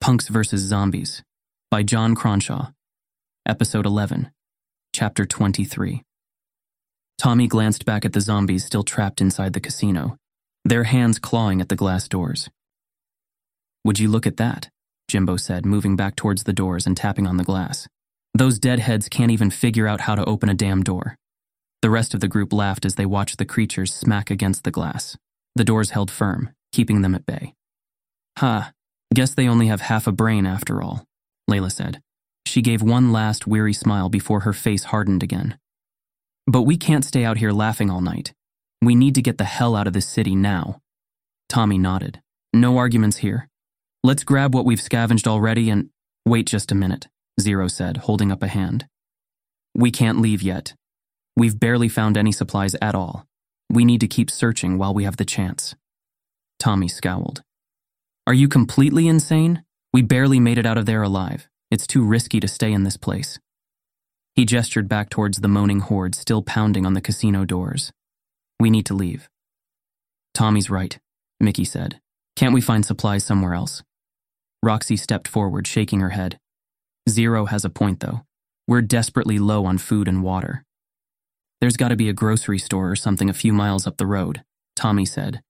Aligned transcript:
Punks 0.00 0.28
vs. 0.28 0.62
Zombies 0.62 1.22
by 1.70 1.82
Jon 1.82 2.16
Cronshaw. 2.16 2.72
Episode 3.46 3.84
11, 3.84 4.30
Chapter 4.94 5.26
23. 5.26 6.02
Tommy 7.18 7.46
glanced 7.46 7.84
back 7.84 8.06
at 8.06 8.14
the 8.14 8.22
zombies 8.22 8.64
still 8.64 8.82
trapped 8.82 9.20
inside 9.20 9.52
the 9.52 9.60
casino, 9.60 10.16
their 10.64 10.84
hands 10.84 11.18
clawing 11.18 11.60
at 11.60 11.68
the 11.68 11.76
glass 11.76 12.08
doors. 12.08 12.48
Would 13.84 13.98
you 13.98 14.08
look 14.08 14.26
at 14.26 14.38
that? 14.38 14.70
Jimbo 15.06 15.36
said, 15.36 15.66
moving 15.66 15.96
back 15.96 16.16
towards 16.16 16.44
the 16.44 16.54
doors 16.54 16.86
and 16.86 16.96
tapping 16.96 17.26
on 17.26 17.36
the 17.36 17.44
glass. 17.44 17.86
Those 18.32 18.58
deadheads 18.58 19.10
can't 19.10 19.30
even 19.30 19.50
figure 19.50 19.86
out 19.86 20.00
how 20.00 20.14
to 20.14 20.24
open 20.24 20.48
a 20.48 20.54
damn 20.54 20.82
door. 20.82 21.14
The 21.82 21.90
rest 21.90 22.14
of 22.14 22.20
the 22.20 22.28
group 22.28 22.54
laughed 22.54 22.86
as 22.86 22.94
they 22.94 23.06
watched 23.06 23.36
the 23.36 23.44
creatures 23.44 23.92
smack 23.92 24.30
against 24.30 24.64
the 24.64 24.70
glass. 24.70 25.18
The 25.56 25.64
doors 25.64 25.90
held 25.90 26.10
firm, 26.10 26.52
keeping 26.72 27.02
them 27.02 27.14
at 27.14 27.26
bay. 27.26 27.52
Ha, 28.38 28.72
Guess 29.14 29.34
they 29.34 29.48
only 29.48 29.66
have 29.66 29.80
half 29.80 30.06
a 30.06 30.12
brain 30.12 30.46
after 30.46 30.82
all, 30.82 31.04
Layla 31.50 31.72
said. 31.72 32.00
She 32.46 32.62
gave 32.62 32.82
one 32.82 33.12
last 33.12 33.46
weary 33.46 33.72
smile 33.72 34.08
before 34.08 34.40
her 34.40 34.52
face 34.52 34.84
hardened 34.84 35.22
again. 35.22 35.58
But 36.46 36.62
we 36.62 36.76
can't 36.76 37.04
stay 37.04 37.24
out 37.24 37.38
here 37.38 37.52
laughing 37.52 37.90
all 37.90 38.00
night. 38.00 38.32
We 38.82 38.94
need 38.94 39.14
to 39.16 39.22
get 39.22 39.38
the 39.38 39.44
hell 39.44 39.76
out 39.76 39.86
of 39.86 39.92
this 39.92 40.08
city 40.08 40.34
now. 40.34 40.80
Tommy 41.48 41.78
nodded. 41.78 42.20
No 42.52 42.78
arguments 42.78 43.18
here. 43.18 43.48
Let's 44.02 44.24
grab 44.24 44.54
what 44.54 44.64
we've 44.64 44.80
scavenged 44.80 45.28
already 45.28 45.70
and. 45.70 45.90
Wait 46.26 46.46
just 46.46 46.70
a 46.70 46.74
minute, 46.74 47.08
Zero 47.40 47.66
said, 47.66 47.98
holding 47.98 48.30
up 48.30 48.42
a 48.42 48.48
hand. 48.48 48.86
We 49.74 49.90
can't 49.90 50.20
leave 50.20 50.42
yet. 50.42 50.74
We've 51.36 51.58
barely 51.58 51.88
found 51.88 52.16
any 52.16 52.32
supplies 52.32 52.74
at 52.82 52.94
all. 52.94 53.26
We 53.70 53.84
need 53.84 54.00
to 54.00 54.08
keep 54.08 54.30
searching 54.30 54.78
while 54.78 54.92
we 54.92 55.04
have 55.04 55.16
the 55.16 55.24
chance. 55.24 55.74
Tommy 56.58 56.88
scowled. 56.88 57.42
Are 58.30 58.42
you 58.42 58.46
completely 58.46 59.08
insane? 59.08 59.64
We 59.92 60.02
barely 60.02 60.38
made 60.38 60.56
it 60.56 60.64
out 60.64 60.78
of 60.78 60.86
there 60.86 61.02
alive. 61.02 61.48
It's 61.68 61.84
too 61.84 62.04
risky 62.04 62.38
to 62.38 62.46
stay 62.46 62.72
in 62.72 62.84
this 62.84 62.96
place. 62.96 63.40
He 64.36 64.44
gestured 64.44 64.88
back 64.88 65.10
towards 65.10 65.38
the 65.38 65.48
moaning 65.48 65.80
horde 65.80 66.14
still 66.14 66.40
pounding 66.40 66.86
on 66.86 66.94
the 66.94 67.00
casino 67.00 67.44
doors. 67.44 67.90
We 68.60 68.70
need 68.70 68.86
to 68.86 68.94
leave. 68.94 69.28
Tommy's 70.32 70.70
right, 70.70 70.96
Mickey 71.40 71.64
said. 71.64 72.00
Can't 72.36 72.54
we 72.54 72.60
find 72.60 72.86
supplies 72.86 73.24
somewhere 73.24 73.52
else? 73.52 73.82
Roxy 74.62 74.96
stepped 74.96 75.26
forward, 75.26 75.66
shaking 75.66 75.98
her 75.98 76.10
head. 76.10 76.38
Zero 77.08 77.46
has 77.46 77.64
a 77.64 77.68
point, 77.68 77.98
though. 77.98 78.20
We're 78.68 78.80
desperately 78.80 79.40
low 79.40 79.64
on 79.66 79.78
food 79.78 80.06
and 80.06 80.22
water. 80.22 80.64
There's 81.60 81.76
got 81.76 81.88
to 81.88 81.96
be 81.96 82.08
a 82.08 82.12
grocery 82.12 82.60
store 82.60 82.92
or 82.92 82.94
something 82.94 83.28
a 83.28 83.32
few 83.32 83.52
miles 83.52 83.88
up 83.88 83.96
the 83.96 84.06
road, 84.06 84.44
Tommy 84.76 85.04
said. 85.04 85.42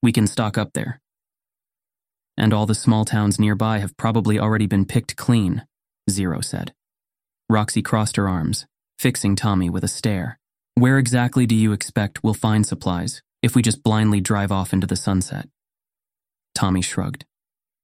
We 0.00 0.12
can 0.12 0.28
stock 0.28 0.56
up 0.56 0.74
there 0.74 1.00
and 2.40 2.54
all 2.54 2.64
the 2.64 2.74
small 2.74 3.04
towns 3.04 3.38
nearby 3.38 3.80
have 3.80 3.96
probably 3.98 4.38
already 4.38 4.66
been 4.66 4.86
picked 4.86 5.14
clean, 5.14 5.62
Zero 6.08 6.40
said. 6.40 6.72
Roxy 7.50 7.82
crossed 7.82 8.16
her 8.16 8.28
arms, 8.28 8.66
fixing 8.98 9.36
Tommy 9.36 9.68
with 9.68 9.84
a 9.84 9.88
stare. 9.88 10.38
Where 10.74 10.98
exactly 10.98 11.44
do 11.44 11.54
you 11.54 11.72
expect 11.72 12.24
we'll 12.24 12.32
find 12.32 12.66
supplies 12.66 13.20
if 13.42 13.54
we 13.54 13.60
just 13.60 13.82
blindly 13.82 14.22
drive 14.22 14.50
off 14.50 14.72
into 14.72 14.86
the 14.86 14.96
sunset? 14.96 15.48
Tommy 16.54 16.80
shrugged. 16.80 17.26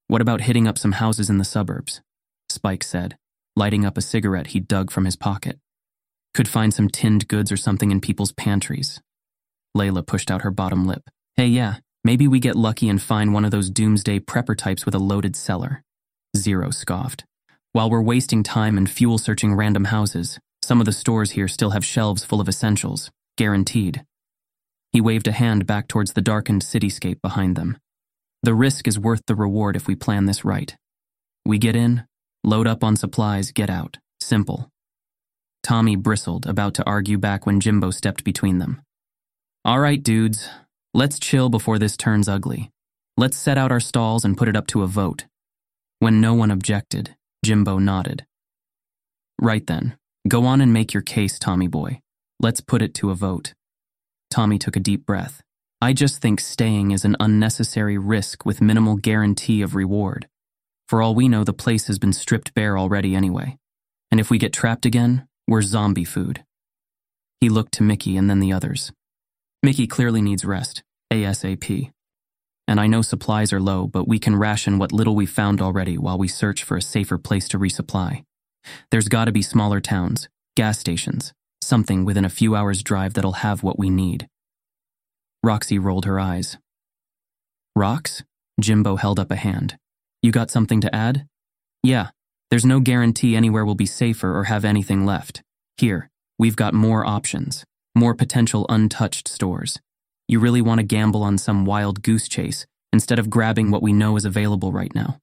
What 0.09 0.23
about 0.23 0.43
hitting 0.43 0.67
up 0.67 0.79
some 0.79 0.93
houses 0.93 1.29
in 1.29 1.37
the 1.37 1.45
suburbs? 1.45 2.01
Spike 2.49 2.83
said, 2.83 3.19
lighting 3.57 3.85
up 3.85 3.99
a 3.99 4.03
cigarette 4.03 4.49
he 4.49 4.61
dug 4.61 4.91
from 4.91 5.05
his 5.05 5.17
pocket. 5.17 5.59
Could 6.33 6.49
find 6.49 6.73
some 6.73 6.89
tinned 6.89 7.29
goods 7.29 7.53
or 7.53 7.59
something 7.59 7.91
in 7.91 8.01
people's 8.01 8.33
pantries. 8.33 9.03
Layla 9.77 10.07
pushed 10.07 10.31
out 10.31 10.43
her 10.43 10.51
bottom 10.51 10.87
lip. 10.87 11.11
Hey, 11.35 11.49
yeah, 11.49 11.77
Maybe 12.07 12.29
we 12.29 12.39
get 12.39 12.55
lucky 12.55 12.89
and 12.89 13.03
find 13.03 13.35
one 13.35 13.45
of 13.45 13.51
those 13.51 13.69
doomsday 13.69 14.21
prepper 14.21 14.57
types 14.57 14.87
with 14.87 14.95
a 14.95 15.01
loaded 15.01 15.35
cellar. 15.35 15.83
Zero 16.37 16.71
scoffed. 16.71 17.25
While 17.73 17.91
we're 17.91 18.11
wasting 18.13 18.45
time 18.45 18.79
and 18.79 18.89
fuel 18.89 19.19
searching 19.19 19.57
random 19.57 19.87
houses, 19.87 20.39
some 20.63 20.79
of 20.79 20.85
the 20.85 20.93
stores 20.93 21.33
here 21.33 21.49
still 21.49 21.71
have 21.71 21.85
shelves 21.85 22.25
full 22.25 22.41
of 22.41 22.49
essentials, 22.49 23.11
guaranteed. 23.37 24.05
He 24.93 25.01
waved 25.01 25.27
a 25.27 25.33
hand 25.33 25.67
back 25.67 25.89
towards 25.89 26.13
the 26.13 26.21
darkened 26.21 26.63
cityscape 26.63 27.21
behind 27.21 27.57
them. 27.57 27.77
The 28.45 28.55
risk 28.55 28.87
is 28.87 29.01
worth 29.01 29.23
the 29.27 29.35
reward 29.35 29.75
if 29.75 29.89
we 29.89 29.97
plan 29.97 30.27
this 30.27 30.45
right. 30.45 30.77
We 31.45 31.59
get 31.59 31.75
in, 31.75 32.07
load 32.45 32.69
up 32.69 32.85
on 32.85 32.95
supplies, 32.95 33.51
get 33.51 33.69
out. 33.69 33.99
Simple. 34.21 34.71
Tommy 35.65 35.97
bristled, 35.97 36.47
about 36.47 36.75
to 36.75 36.85
argue 36.85 37.19
back 37.19 37.47
when 37.47 37.59
Jimbo 37.59 37.91
stepped 37.91 38.23
between 38.23 38.59
them. 38.59 38.81
All 39.65 39.81
right, 39.81 40.01
dudes, 40.01 40.49
Let's 40.97 41.19
chill 41.19 41.51
before 41.51 41.79
this 41.79 41.95
turns 41.95 42.27
ugly. 42.27 42.71
Let's 43.19 43.37
set 43.37 43.59
out 43.59 43.71
our 43.71 43.81
stalls 43.81 44.25
and 44.25 44.35
put 44.35 44.49
it 44.49 44.57
up 44.57 44.67
to 44.69 44.83
a 44.83 44.87
vote. 44.87 45.27
When 45.99 46.23
no 46.23 46.33
one 46.33 46.51
objected, 46.51 47.15
Jimbo 47.45 47.79
nodded. 47.79 48.25
Right 49.39 49.67
then, 49.67 49.99
go 50.27 50.47
on 50.47 50.63
and 50.63 50.73
make 50.73 50.95
your 50.95 51.03
case, 51.03 51.39
Tommy 51.39 51.67
boy. 51.67 52.01
Let's 52.41 52.63
put 52.63 52.81
it 52.81 52.95
to 52.95 53.11
a 53.11 53.15
vote. 53.15 53.53
Tommy 54.31 54.59
took 54.59 54.75
a 54.75 54.81
deep 54.81 55.05
breath. 55.05 55.43
I 55.83 55.93
just 55.93 56.23
think 56.23 56.41
staying 56.41 56.93
is 56.93 57.05
an 57.05 57.17
unnecessary 57.21 57.99
risk 57.99 58.47
with 58.47 58.63
minimal 58.63 58.97
guarantee 58.97 59.61
of 59.61 59.75
reward. 59.75 60.27
For 60.89 61.03
all 61.03 61.15
we 61.15 61.29
know, 61.29 61.45
the 61.45 61.53
place 61.53 61.89
has 61.89 61.99
been 61.99 62.15
stripped 62.15 62.55
bare 62.55 62.79
already 62.79 63.15
anyway. 63.15 63.59
And 64.11 64.19
if 64.19 64.31
we 64.31 64.39
get 64.39 64.55
trapped 64.55 64.87
again, 64.87 65.29
we're 65.47 65.61
zombie 65.61 66.05
food. 66.05 66.43
He 67.43 67.51
looked 67.51 67.73
to 67.73 67.83
Mickey 67.83 68.17
and 68.17 68.31
then 68.31 68.41
the 68.41 68.55
others. 68.55 68.93
Mickey 69.63 69.87
clearly 69.87 70.23
needs 70.23 70.45
rest. 70.45 70.85
ASAP. 71.13 71.91
And 72.69 72.81
I 72.81 72.87
know 72.87 73.03
supplies 73.03 73.53
are 73.53 73.61
low, 73.61 73.87
but 73.87 74.09
we 74.09 74.19
can 74.19 74.37
ration 74.37 74.79
what 74.79 74.93
little 74.93 75.15
we've 75.15 75.31
found 75.31 75.61
already 75.61 75.97
while 75.97 76.19
we 76.19 76.29
search 76.29 76.65
for 76.65 76.77
a 76.77 76.83
safer 76.83 77.17
place 77.19 77.49
to 77.49 77.59
resupply. 77.59 78.25
There's 78.91 79.09
gotta 79.09 79.33
be 79.33 79.43
smaller 79.43 79.81
towns, 79.81 80.29
gas 80.57 80.79
stations, 80.79 81.33
something 81.61 82.05
within 82.05 82.25
a 82.25 82.31
few 82.31 82.57
hours' 82.57 82.83
drive 82.83 83.15
that'll 83.15 83.45
have 83.45 83.63
what 83.63 83.79
we 83.79 83.89
need. 83.89 84.27
Roxy 85.45 85.79
rolled 85.79 86.07
her 86.07 86.19
eyes. 86.19 86.59
Rox? 87.79 88.25
Jimbo 88.61 88.97
held 88.97 89.21
up 89.21 89.31
a 89.31 89.37
hand. 89.37 89.77
You 90.23 90.33
got 90.33 90.51
something 90.51 90.81
to 90.81 90.95
add? 90.95 91.27
Yeah, 91.83 92.09
there's 92.51 92.65
no 92.65 92.81
guarantee 92.81 93.37
anywhere 93.37 93.65
will 93.65 93.75
be 93.75 93.87
safer 93.87 94.37
or 94.37 94.45
have 94.45 94.65
anything 94.65 95.05
left. 95.05 95.43
Here, 95.77 96.09
we've 96.39 96.57
got 96.57 96.75
more 96.75 97.07
options, 97.07 97.65
more 97.95 98.15
potential 98.15 98.67
untouched 98.69 99.29
stores. 99.29 99.79
You 100.29 100.41
really 100.41 100.63
want 100.63 100.79
to 100.79 100.87
gamble 100.87 101.23
on 101.23 101.39
some 101.39 101.65
wild 101.65 102.03
goose 102.03 102.29
chase 102.29 102.67
instead 102.93 103.19
of 103.19 103.31
grabbing 103.31 103.71
what 103.71 103.83
we 103.83 103.93
know 103.93 104.17
is 104.17 104.25
available 104.25 104.73
right 104.73 104.95
now. 104.95 105.19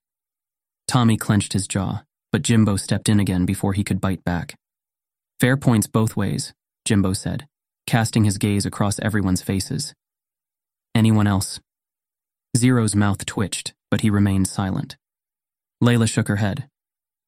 Tommy 0.87 1.17
clenched 1.17 1.53
his 1.53 1.67
jaw, 1.67 2.03
but 2.31 2.41
Jimbo 2.41 2.75
stepped 2.77 3.09
in 3.09 3.19
again 3.19 3.45
before 3.45 3.73
he 3.73 3.83
could 3.83 3.99
bite 3.99 4.23
back. 4.23 4.55
Fair 5.39 5.57
points 5.57 5.87
both 5.87 6.15
ways, 6.15 6.53
Jimbo 6.85 7.13
said, 7.13 7.47
casting 7.85 8.23
his 8.23 8.37
gaze 8.37 8.65
across 8.65 8.99
everyone's 8.99 9.41
faces. 9.41 9.93
Anyone 10.95 11.27
else? 11.27 11.59
Zero's 12.55 12.95
mouth 12.95 13.25
twitched, 13.25 13.73
but 13.89 14.01
he 14.01 14.09
remained 14.09 14.47
silent. 14.47 14.95
Layla 15.83 16.07
shook 16.07 16.27
her 16.27 16.37
head. 16.37 16.69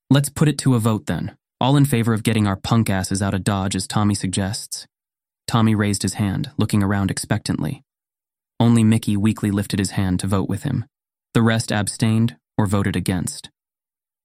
Let's 0.10 0.30
put 0.30 0.48
it 0.48 0.58
to 0.60 0.76
a 0.76 0.80
vote 0.80 1.08
then. 1.08 1.36
All 1.60 1.76
in 1.76 1.86
favor 1.86 2.14
of 2.14 2.24
getting 2.24 2.48
our 2.48 2.56
punk 2.56 2.90
asses 2.90 3.22
out 3.22 3.34
of 3.34 3.44
Dodge, 3.44 3.76
as 3.76 3.88
Tommy 3.88 4.14
suggests. 4.14 4.86
Tommy 5.48 5.76
raised 5.76 6.02
his 6.02 6.16
hand, 6.16 6.52
looking 6.58 6.84
around 6.84 7.12
expectantly. 7.12 7.84
Only 8.60 8.84
Mickey 8.84 9.16
weakly 9.18 9.52
lifted 9.52 9.80
his 9.80 9.92
hand 9.92 10.20
to 10.22 10.28
vote 10.28 10.50
with 10.50 10.64
him. 10.64 10.86
The 11.34 11.42
rest 11.42 11.72
abstained 11.72 12.38
or 12.58 12.66
voted 12.66 12.96
against. 12.96 13.50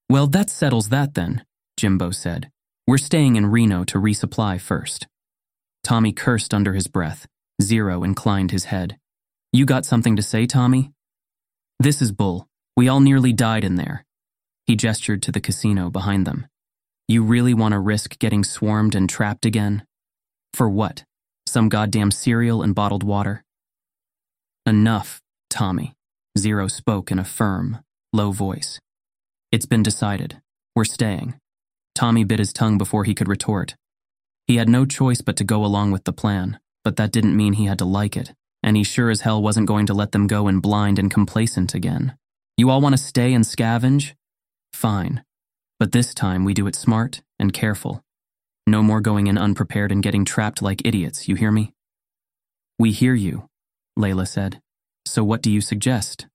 Well, 0.09 0.27
that 0.29 0.51
settles 0.51 0.89
that 0.89 1.15
then, 1.15 1.45
Jimbo 1.77 2.11
said. 2.11 2.51
We're 2.87 2.99
staying 2.99 3.37
in 3.37 3.47
Reno 3.47 3.85
to 3.85 3.99
resupply 3.99 4.61
first. 4.61 5.07
Tommy 5.85 6.13
cursed 6.13 6.53
under 6.53 6.73
his 6.75 6.89
breath. 6.89 7.27
Zero 7.63 8.03
inclined 8.03 8.51
his 8.51 8.65
head. 8.65 8.99
You 9.53 9.67
got 9.67 9.85
something 9.85 10.17
to 10.17 10.23
say, 10.23 10.47
Tommy? 10.47 10.93
This 11.79 12.01
is 12.01 12.13
bull. 12.13 12.47
We 12.77 12.89
all 12.89 13.01
nearly 13.01 13.33
died 13.33 13.65
in 13.65 13.77
there. 13.77 14.05
He 14.67 14.77
gestured 14.77 15.23
to 15.23 15.33
the 15.33 15.41
casino 15.41 15.91
behind 15.91 16.27
them. 16.27 16.47
You 17.09 17.25
really 17.25 17.55
want 17.55 17.73
to 17.73 17.81
risk 17.81 18.19
getting 18.19 18.45
swarmed 18.45 18.95
and 18.95 19.09
trapped 19.09 19.45
again? 19.45 19.85
For 20.55 20.69
what? 20.69 21.05
Some 21.51 21.69
goddamn 21.69 22.13
cereal 22.13 22.63
and 22.63 22.77
bottled 22.77 23.03
water. 23.03 23.43
Enough, 24.65 25.21
Tommy. 25.49 25.95
Zero 26.39 26.69
spoke 26.69 27.11
in 27.11 27.19
a 27.19 27.25
firm, 27.25 27.81
low 28.13 28.31
voice. 28.31 28.79
It's 29.51 29.67
been 29.67 29.83
decided. 29.83 30.41
We're 30.77 30.85
staying. 30.85 31.41
Tommy 31.93 32.23
bit 32.23 32.39
his 32.39 32.53
tongue 32.53 32.79
before 32.79 33.03
he 33.03 33.17
could 33.17 33.27
retort. 33.27 33.75
He 34.47 34.59
had 34.59 34.69
no 34.69 34.87
choice 34.87 35.23
but 35.23 35.37
to 35.39 35.43
go 35.43 35.65
along 35.65 35.91
with 35.91 36.05
the 36.05 36.13
plan, 36.13 36.61
but 36.85 36.95
that 36.99 37.11
didn't 37.11 37.37
mean 37.37 37.55
he 37.55 37.65
had 37.65 37.81
to 37.81 37.85
like 37.85 38.17
it, 38.17 38.33
and 38.63 38.77
he 38.77 38.85
sure 38.85 39.11
as 39.11 39.23
hell 39.23 39.43
wasn't 39.43 39.67
going 39.67 39.87
to 39.87 39.93
let 39.93 40.13
them 40.13 40.29
go 40.29 40.47
in 40.47 40.61
blind 40.61 41.01
and 41.01 41.11
complacent 41.11 41.75
again. 41.75 42.17
You 42.57 42.71
all 42.71 42.81
want 42.81 42.93
to 42.93 43.03
stay 43.03 43.35
and 43.35 43.43
scavenge? 43.43 44.13
Fine. 44.73 45.25
But 45.81 45.91
this 45.91 46.15
time 46.15 46.45
we 46.45 46.55
do 46.55 46.69
it 46.69 46.77
smart 46.77 47.23
and 47.41 47.53
careful. 47.53 48.05
No 48.67 48.83
more 48.83 49.01
going 49.01 49.27
in 49.27 49.39
unprepared 49.39 49.93
and 49.93 50.03
getting 50.03 50.25
trapped 50.25 50.63
like 50.63 50.83
idiots, 50.85 51.29
you 51.29 51.35
hear 51.35 51.51
me? 51.51 51.73
We 52.79 52.93
hear 52.93 53.15
you, 53.15 53.49
Layla 53.99 54.27
said. 54.27 54.61
So 55.07 55.25
what 55.25 55.43
do 55.43 55.51
you 55.51 55.61
suggest? 55.61 56.27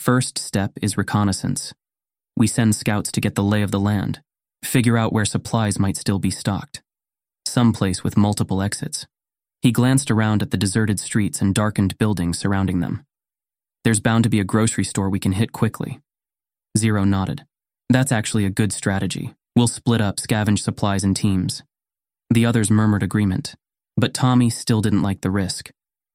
First 0.00 0.38
step 0.38 0.72
is 0.80 0.96
reconnaissance. 0.96 1.74
We 2.36 2.46
send 2.46 2.74
scouts 2.74 3.10
to 3.12 3.20
get 3.20 3.34
the 3.34 3.42
lay 3.42 3.62
of 3.62 3.70
the 3.70 3.80
land, 3.80 4.20
figure 4.64 4.96
out 4.96 5.12
where 5.12 5.24
supplies 5.24 5.78
might 5.78 5.96
still 5.96 6.18
be 6.18 6.30
stocked. 6.30 6.82
Someplace 7.46 8.04
with 8.04 8.16
multiple 8.16 8.62
exits. 8.62 9.06
He 9.60 9.72
glanced 9.72 10.10
around 10.10 10.42
at 10.42 10.50
the 10.50 10.56
deserted 10.56 11.00
streets 11.00 11.40
and 11.40 11.54
darkened 11.54 11.98
buildings 11.98 12.38
surrounding 12.38 12.80
them. 12.80 13.04
There's 13.84 14.00
bound 14.00 14.24
to 14.24 14.30
be 14.30 14.40
a 14.40 14.44
grocery 14.44 14.84
store 14.84 15.08
we 15.08 15.18
can 15.18 15.32
hit 15.32 15.52
quickly. 15.52 16.00
Zero 16.76 17.04
nodded. 17.04 17.44
That's 17.88 18.12
actually 18.12 18.44
a 18.44 18.50
good 18.50 18.72
strategy. 18.72 19.34
We'll 19.58 19.66
split 19.66 20.00
up, 20.00 20.18
scavenge 20.18 20.60
supplies 20.60 21.02
in 21.02 21.14
teams. 21.14 21.64
The 22.30 22.46
others 22.46 22.70
murmured 22.70 23.02
agreement, 23.02 23.56
but 23.96 24.14
Tommy 24.14 24.50
still 24.50 24.80
didn't 24.80 25.02
like 25.02 25.22
the 25.22 25.32
risk. 25.32 25.70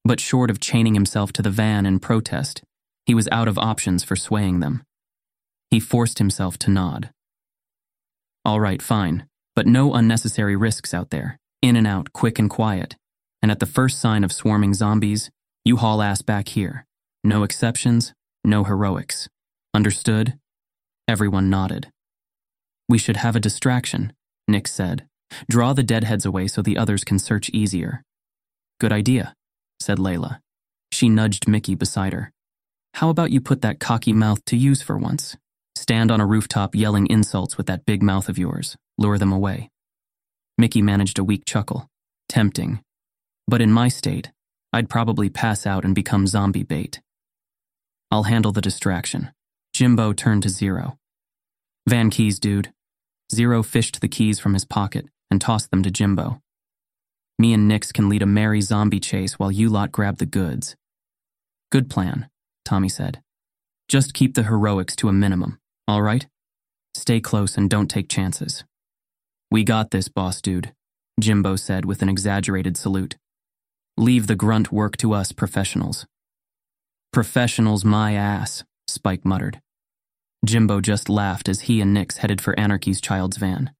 But 0.05 0.21
short 0.21 0.49
of 0.49 0.61
chaining 0.61 0.93
himself 0.93 1.33
to 1.33 1.41
the 1.41 1.49
van 1.49 1.85
in 1.85 1.99
protest, 1.99 2.63
he 3.05 3.13
was 3.13 3.27
out 3.33 3.49
of 3.49 3.57
options 3.57 4.01
for 4.01 4.15
swaying 4.15 4.61
them. 4.61 4.81
He 5.69 5.81
forced 5.81 6.19
himself 6.19 6.57
to 6.59 6.69
nod. 6.69 7.09
All 8.45 8.61
right, 8.61 8.81
fine, 8.81 9.27
but 9.57 9.67
no 9.67 9.93
unnecessary 9.93 10.55
risks 10.55 10.93
out 10.93 11.09
there. 11.09 11.37
In 11.61 11.75
and 11.75 11.85
out, 11.85 12.13
quick 12.13 12.39
and 12.39 12.49
quiet. 12.49 12.95
And 13.41 13.51
at 13.51 13.59
the 13.59 13.65
first 13.65 13.99
sign 13.99 14.23
of 14.23 14.31
swarming 14.31 14.73
zombies, 14.73 15.29
you 15.65 15.75
haul 15.75 16.01
ass 16.01 16.21
back 16.21 16.47
here. 16.47 16.85
No 17.25 17.43
exceptions, 17.43 18.13
no 18.45 18.63
heroics. 18.63 19.27
Understood? 19.73 20.39
Everyone 21.09 21.49
nodded. 21.49 21.89
We 22.89 22.97
should 22.97 23.17
have 23.17 23.35
a 23.35 23.39
distraction, 23.39 24.13
Nix 24.47 24.71
said. 24.71 25.05
Draw 25.49 25.73
the 25.73 25.83
deadheads 25.83 26.25
away 26.25 26.47
so 26.47 26.61
the 26.61 26.77
others 26.77 27.03
can 27.03 27.19
search 27.19 27.49
easier. 27.49 28.03
Good 28.79 28.91
idea, 28.91 29.33
said 29.79 29.97
Layla. 29.97 30.39
She 30.91 31.09
nudged 31.09 31.47
Mickey 31.47 31.75
beside 31.75 32.13
her. 32.13 32.31
How 32.95 33.09
about 33.09 33.31
you 33.31 33.41
put 33.41 33.61
that 33.61 33.79
cocky 33.79 34.13
mouth 34.13 34.45
to 34.45 34.57
use 34.57 34.81
for 34.81 34.97
once? 34.97 35.35
Stand 35.75 36.11
on 36.11 36.21
a 36.21 36.25
rooftop 36.25 36.75
yelling 36.75 37.07
insults 37.07 37.57
with 37.57 37.65
that 37.65 37.85
big 37.85 38.03
mouth 38.03 38.29
of 38.29 38.37
yours. 38.37 38.75
Lure 38.97 39.17
them 39.17 39.33
away. 39.33 39.69
Mickey 40.57 40.81
managed 40.81 41.17
a 41.17 41.23
weak 41.23 41.43
chuckle. 41.45 41.87
Tempting. 42.29 42.81
But 43.47 43.61
in 43.61 43.71
my 43.71 43.87
state, 43.87 44.31
I'd 44.71 44.89
probably 44.89 45.29
pass 45.29 45.65
out 45.65 45.83
and 45.83 45.95
become 45.95 46.27
zombie 46.27 46.63
bait. 46.63 47.01
I'll 48.11 48.23
handle 48.23 48.51
the 48.51 48.61
distraction. 48.61 49.31
Jimbo 49.73 50.13
turned 50.13 50.43
to 50.43 50.49
Zero. 50.49 50.97
Van 51.87 52.09
keys, 52.09 52.39
dude. 52.39 52.71
Zero 53.33 53.63
fished 53.63 53.99
the 53.99 54.07
keys 54.07 54.39
from 54.39 54.53
his 54.53 54.65
pocket 54.65 55.05
and 55.29 55.41
tossed 55.41 55.71
them 55.71 55.83
to 55.83 55.91
Jimbo. 55.91 56.41
Me 57.39 57.53
and 57.53 57.67
Nix 57.67 57.91
can 57.91 58.09
lead 58.09 58.21
a 58.21 58.27
merry 58.27 58.61
zombie 58.61 58.99
chase 58.99 59.39
while 59.39 59.51
you 59.51 59.69
lot 59.69 59.91
grab 59.91 60.17
the 60.17 60.25
goods. 60.25 60.75
Good 61.71 61.89
plan, 61.89 62.29
Tommy 62.63 62.89
said. 62.89 63.21
Just 63.87 64.13
keep 64.13 64.35
the 64.35 64.43
heroics 64.43 64.95
to 64.97 65.09
a 65.09 65.13
minimum, 65.13 65.59
all 65.87 66.01
right? 66.01 66.27
Stay 66.95 67.19
close 67.19 67.57
and 67.57 67.69
don't 67.69 67.89
take 67.89 68.07
chances. 68.07 68.63
We 69.49 69.63
got 69.63 69.91
this, 69.91 70.07
boss 70.07 70.41
dude, 70.41 70.73
Jimbo 71.19 71.55
said 71.55 71.85
with 71.85 72.01
an 72.01 72.09
exaggerated 72.09 72.77
salute. 72.77 73.17
Leave 73.97 74.27
the 74.27 74.35
grunt 74.35 74.71
work 74.71 74.95
to 74.97 75.13
us 75.13 75.31
professionals. 75.31 76.05
Professionals, 77.11 77.83
my 77.83 78.13
ass, 78.13 78.63
Spike 78.87 79.25
muttered. 79.25 79.59
Jimbo 80.45 80.81
just 80.81 81.09
laughed 81.09 81.47
as 81.47 81.61
he 81.61 81.79
and 81.79 81.93
Nix 81.93 82.17
headed 82.17 82.41
for 82.41 82.57
Anarchy's 82.59 82.99
child's 82.99 83.37
van. 83.37 83.71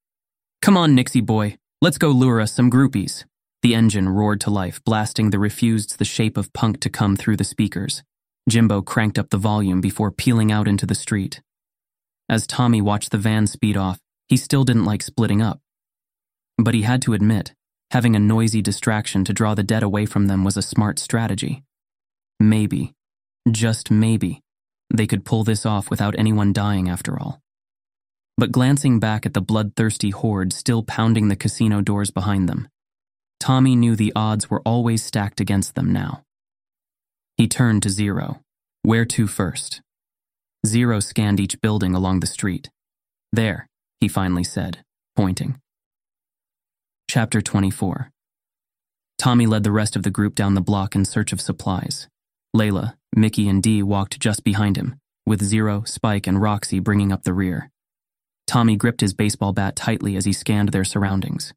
Come 0.62 0.78
on, 0.78 0.96
Nixie 0.96 1.22
boy, 1.22 1.58
let's 1.82 1.98
go 1.98 2.10
lure 2.10 2.40
us 2.40 2.54
some 2.54 2.72
groupies. 2.72 3.26
The 3.64 3.76
engine 3.76 4.10
roared 4.10 4.42
to 4.42 4.50
life, 4.50 4.84
blasting 4.84 5.30
the 5.30 5.40
Refused 5.40 5.98
The 5.98 6.06
Shape 6.06 6.38
of 6.38 6.54
Punk 6.54 6.80
to 6.82 6.90
Come 6.90 7.16
through 7.16 7.38
the 7.38 7.44
speakers. 7.44 8.04
Jimbo 8.50 8.82
cranked 8.82 9.18
up 9.18 9.30
the 9.30 9.38
volume 9.38 9.82
before 9.82 10.12
peeling 10.12 10.52
out 10.52 10.68
into 10.68 10.86
the 10.86 10.96
street. 10.96 11.42
As 12.30 12.48
Tommy 12.48 12.82
watched 12.82 13.12
the 13.12 13.18
van 13.18 13.48
speed 13.48 13.78
off, 13.78 14.00
he 14.28 14.38
still 14.38 14.64
didn't 14.64 14.86
like 14.86 15.02
splitting 15.02 15.42
up. 15.42 15.60
But 16.58 16.74
he 16.74 16.82
had 16.84 17.02
to 17.04 17.14
admit, 17.14 17.54
having 17.92 18.16
a 18.16 18.20
noisy 18.20 18.62
distraction 18.62 19.24
to 19.26 19.34
draw 19.34 19.54
the 19.54 19.64
dead 19.64 19.84
away 19.84 20.06
from 20.06 20.28
them 20.28 20.44
was 20.44 20.58
a 20.58 20.62
smart 20.62 21.00
strategy. 21.00 21.64
Maybe, 22.40 22.94
just 23.50 23.92
maybe, 23.92 24.43
they 24.94 25.08
could 25.08 25.26
pull 25.26 25.44
this 25.44 25.66
off 25.66 25.90
without 25.90 26.16
anyone 26.18 26.54
dying 26.54 26.88
after 26.88 27.20
all. 27.20 27.42
But 28.38 28.52
glancing 28.52 29.00
back 29.00 29.26
at 29.26 29.34
the 29.34 29.42
bloodthirsty 29.42 30.12
horde 30.12 30.54
still 30.54 30.84
pounding 30.84 31.28
the 31.28 31.36
casino 31.36 31.82
doors 31.82 32.12
behind 32.12 32.48
them, 32.48 32.68
Tommy 33.40 33.76
knew 33.76 33.96
the 33.96 34.14
odds 34.16 34.50
were 34.50 34.62
always 34.62 35.04
stacked 35.04 35.42
against 35.42 35.76
them 35.76 35.92
now. 35.92 36.24
He 37.38 37.48
turned 37.48 37.84
to 37.84 37.90
Zero. 37.90 38.42
Where 38.84 39.06
to 39.06 39.28
first? 39.28 39.82
Zero 40.66 41.00
scanned 41.00 41.40
each 41.40 41.60
building 41.60 41.94
along 41.94 42.20
the 42.20 42.28
street. 42.28 42.70
There, 43.32 43.68
he 44.00 44.08
finally 44.08 44.44
said, 44.44 44.80
pointing. 45.16 45.60
Chapter 47.10 47.42
24 47.42 48.10
Tommy 49.18 49.46
led 49.46 49.64
the 49.64 49.72
rest 49.72 49.96
of 49.96 50.04
the 50.04 50.10
group 50.10 50.36
down 50.36 50.54
the 50.54 50.62
block 50.62 50.96
in 50.96 51.06
search 51.06 51.32
of 51.34 51.42
supplies. 51.42 52.08
Layla, 52.56 52.96
Mickey, 53.16 53.48
and 53.48 53.62
Dee 53.62 53.84
walked 53.84 54.20
just 54.20 54.44
behind 54.44 54.78
him, 54.78 54.96
with 55.26 55.44
Zero, 55.44 55.84
Spike, 55.86 56.28
and 56.28 56.42
Roxy 56.42 56.80
bringing 56.80 57.12
up 57.12 57.24
the 57.24 57.34
rear. 57.34 57.70
Tommy 58.48 58.76
gripped 58.76 59.02
his 59.02 59.14
baseball 59.14 59.54
bat 59.54 59.76
tightly 59.76 60.16
as 60.16 60.26
he 60.26 60.34
scanned 60.34 60.70
their 60.70 60.84
surroundings. 60.84 61.54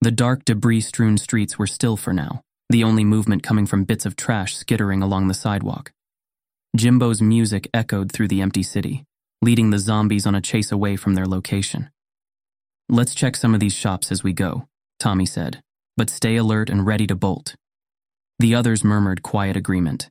The 0.00 0.10
dark, 0.10 0.44
debris 0.44 0.80
strewn 0.80 1.18
streets 1.18 1.58
were 1.58 1.66
still 1.66 1.96
for 1.96 2.12
now, 2.12 2.42
the 2.70 2.82
only 2.82 3.04
movement 3.04 3.42
coming 3.42 3.66
from 3.66 3.84
bits 3.84 4.06
of 4.06 4.16
trash 4.16 4.56
skittering 4.56 5.02
along 5.02 5.28
the 5.28 5.34
sidewalk. 5.34 5.92
Jimbo's 6.74 7.20
music 7.20 7.68
echoed 7.74 8.10
through 8.10 8.28
the 8.28 8.40
empty 8.40 8.62
city, 8.62 9.04
leading 9.42 9.70
the 9.70 9.78
zombies 9.78 10.26
on 10.26 10.34
a 10.34 10.40
chase 10.40 10.72
away 10.72 10.96
from 10.96 11.14
their 11.14 11.26
location. 11.26 11.90
Let's 12.88 13.14
check 13.14 13.36
some 13.36 13.54
of 13.54 13.60
these 13.60 13.74
shops 13.74 14.10
as 14.10 14.24
we 14.24 14.32
go, 14.32 14.66
Tommy 14.98 15.26
said, 15.26 15.60
but 15.96 16.10
stay 16.10 16.36
alert 16.36 16.70
and 16.70 16.86
ready 16.86 17.06
to 17.06 17.14
bolt. 17.14 17.54
The 18.38 18.54
others 18.54 18.82
murmured 18.82 19.22
quiet 19.22 19.56
agreement. 19.56 20.08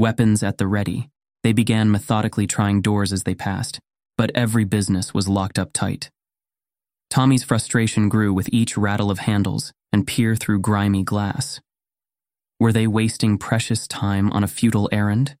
Weapons 0.00 0.42
at 0.42 0.56
the 0.56 0.66
ready, 0.66 1.10
they 1.42 1.52
began 1.52 1.90
methodically 1.90 2.46
trying 2.46 2.80
doors 2.80 3.12
as 3.12 3.24
they 3.24 3.34
passed, 3.34 3.78
but 4.16 4.30
every 4.34 4.64
business 4.64 5.12
was 5.12 5.28
locked 5.28 5.58
up 5.58 5.74
tight. 5.74 6.08
Tommy's 7.10 7.44
frustration 7.44 8.08
grew 8.08 8.32
with 8.32 8.48
each 8.50 8.78
rattle 8.78 9.10
of 9.10 9.18
handles 9.18 9.74
and 9.92 10.06
peer 10.06 10.34
through 10.34 10.60
grimy 10.60 11.02
glass. 11.02 11.60
Were 12.58 12.72
they 12.72 12.86
wasting 12.86 13.36
precious 13.36 13.86
time 13.86 14.32
on 14.32 14.42
a 14.42 14.48
futile 14.48 14.88
errand? 14.90 15.36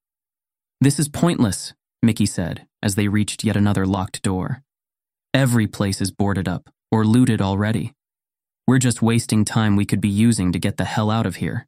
This 0.78 0.98
is 0.98 1.08
pointless, 1.08 1.72
Mickey 2.02 2.26
said 2.26 2.66
as 2.82 2.96
they 2.96 3.08
reached 3.08 3.42
yet 3.42 3.56
another 3.56 3.86
locked 3.86 4.20
door. 4.20 4.62
Every 5.32 5.68
place 5.68 6.02
is 6.02 6.10
boarded 6.10 6.46
up 6.46 6.68
or 6.92 7.06
looted 7.06 7.40
already. 7.40 7.94
We're 8.66 8.78
just 8.78 9.00
wasting 9.00 9.46
time 9.46 9.74
we 9.74 9.86
could 9.86 10.02
be 10.02 10.10
using 10.10 10.52
to 10.52 10.58
get 10.58 10.76
the 10.76 10.84
hell 10.84 11.10
out 11.10 11.24
of 11.24 11.36
here. 11.36 11.66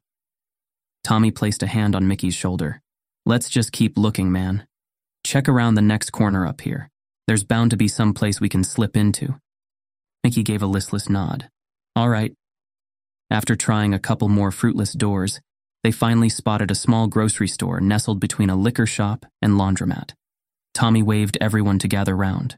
Tommy 1.03 1.31
placed 1.31 1.63
a 1.63 1.67
hand 1.67 1.95
on 1.95 2.07
Mickey's 2.07 2.35
shoulder. 2.35 2.82
Let's 3.25 3.49
just 3.49 3.71
keep 3.71 3.97
looking, 3.97 4.31
man. 4.31 4.67
Check 5.25 5.47
around 5.47 5.75
the 5.75 5.81
next 5.81 6.11
corner 6.11 6.45
up 6.45 6.61
here. 6.61 6.89
There's 7.27 7.43
bound 7.43 7.71
to 7.71 7.77
be 7.77 7.87
some 7.87 8.13
place 8.13 8.41
we 8.41 8.49
can 8.49 8.63
slip 8.63 8.97
into. 8.97 9.39
Mickey 10.23 10.43
gave 10.43 10.61
a 10.61 10.67
listless 10.67 11.09
nod. 11.09 11.49
All 11.95 12.09
right, 12.09 12.33
after 13.33 13.55
trying 13.55 13.95
a 13.95 13.99
couple 13.99 14.29
more 14.29 14.51
fruitless 14.51 14.93
doors, 14.93 15.41
they 15.83 15.91
finally 15.91 16.29
spotted 16.29 16.69
a 16.69 16.75
small 16.75 17.07
grocery 17.07 17.47
store 17.47 17.81
nestled 17.81 18.19
between 18.19 18.51
a 18.51 18.55
liquor 18.55 18.85
shop 18.85 19.25
and 19.41 19.53
laundromat. 19.53 20.11
Tommy 20.73 21.01
waved 21.01 21.37
everyone 21.41 21.79
to 21.79 21.87
gather 21.87 22.15
round. 22.15 22.57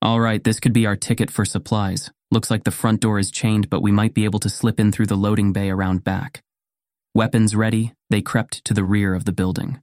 All 0.00 0.20
right, 0.20 0.42
this 0.42 0.60
could 0.60 0.72
be 0.72 0.86
our 0.86 0.96
ticket 0.96 1.30
for 1.30 1.44
supplies. 1.44 2.10
Looks 2.30 2.50
like 2.50 2.64
the 2.64 2.70
front 2.70 3.00
door 3.00 3.18
is 3.18 3.30
chained, 3.30 3.70
but 3.70 3.82
we 3.82 3.92
might 3.92 4.14
be 4.14 4.24
able 4.24 4.40
to 4.40 4.48
slip 4.48 4.80
in 4.80 4.90
through 4.90 5.06
the 5.06 5.16
loading 5.16 5.52
bay 5.52 5.70
around 5.70 6.02
back. 6.04 6.42
Weapons 7.14 7.54
ready, 7.54 7.92
they 8.10 8.20
crept 8.20 8.64
to 8.64 8.74
the 8.74 8.82
rear 8.82 9.14
of 9.14 9.24
the 9.24 9.32
building. 9.32 9.80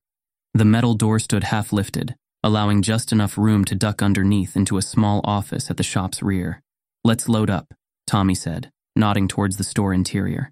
The 0.53 0.65
metal 0.65 0.95
door 0.95 1.17
stood 1.17 1.45
half 1.45 1.71
lifted, 1.71 2.15
allowing 2.43 2.81
just 2.81 3.13
enough 3.13 3.37
room 3.37 3.63
to 3.65 3.75
duck 3.75 4.01
underneath 4.01 4.57
into 4.57 4.77
a 4.77 4.81
small 4.81 5.21
office 5.23 5.71
at 5.71 5.77
the 5.77 5.83
shop's 5.83 6.21
rear. 6.21 6.61
Let's 7.05 7.29
load 7.29 7.49
up, 7.49 7.73
Tommy 8.05 8.35
said, 8.35 8.69
nodding 8.97 9.29
towards 9.29 9.55
the 9.55 9.63
store 9.63 9.93
interior. 9.93 10.51